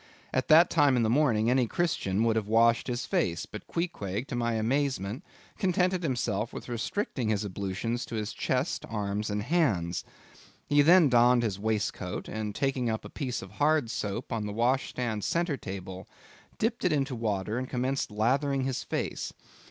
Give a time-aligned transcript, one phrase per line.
[0.33, 4.27] At that time in the morning any Christian would have washed his face; but Queequeg,
[4.29, 5.23] to my amazement,
[5.59, 10.03] contented himself with restricting his ablutions to his chest, arms, and hands.
[10.65, 14.53] He then donned his waistcoat, and taking up a piece of hard soap on the
[14.53, 16.07] wash stand centre table,
[16.57, 19.33] dipped it into water and commenced lathering his face.